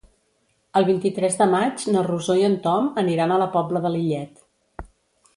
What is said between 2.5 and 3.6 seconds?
Tom aniran a la